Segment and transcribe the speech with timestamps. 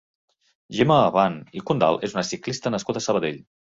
[0.77, 3.45] Gemma Abant i Condal és una ciclista nascuda a Sabadell.